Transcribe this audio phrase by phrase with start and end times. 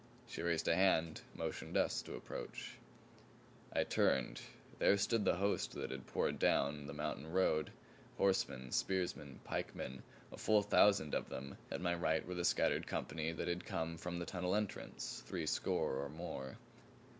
[0.25, 2.77] She raised a hand, motioned us to approach.
[3.71, 4.41] I turned.
[4.79, 7.71] There stood the host that had poured down the mountain road,
[8.17, 10.01] horsemen, spearsmen, pikemen
[10.31, 11.55] a full thousand of them.
[11.69, 15.97] At my right were the scattered company that had come from the tunnel entrance, threescore
[16.03, 16.57] or more.